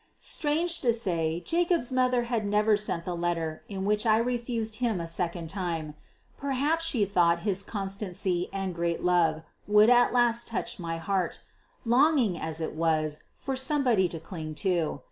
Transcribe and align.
Strange 0.17 0.79
to 0.79 0.91
say, 0.93 1.39
Jacob's 1.45 1.91
mother 1.91 2.23
had 2.23 2.43
never 2.43 2.75
sent 2.75 3.05
the 3.05 3.15
letter 3.15 3.61
in 3.69 3.85
which 3.85 4.03
I 4.03 4.17
refused 4.17 4.77
him 4.77 4.99
a 4.99 5.07
second 5.07 5.47
time. 5.51 5.93
Perhaps 6.39 6.85
she 6.85 7.05
thought 7.05 7.41
his 7.41 7.61
constancy 7.61 8.49
and 8.51 8.73
great 8.73 9.03
love 9.03 9.43
would 9.67 9.91
at 9.91 10.11
last 10.11 10.47
touch 10.47 10.79
my 10.79 10.97
heart, 10.97 11.41
longing 11.85 12.35
as 12.35 12.59
it 12.59 12.73
was 12.73 13.19
for 13.37 13.55
somebody 13.55 14.07
to 14.07 14.19
cling 14.19 14.55
to. 14.65 14.99